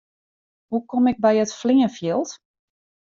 Hoe 0.69 0.85
kom 0.89 1.05
ik 1.11 1.17
by 1.25 1.33
it 1.43 1.51
fleanfjild? 1.59 2.29